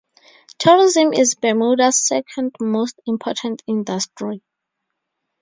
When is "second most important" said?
2.07-3.61